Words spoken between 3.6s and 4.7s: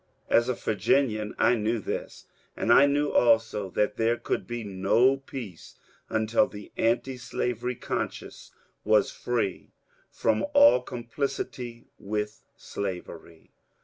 that there could be